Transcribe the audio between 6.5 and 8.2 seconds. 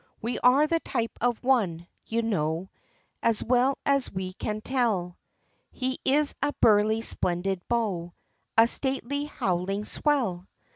burly splendid beau,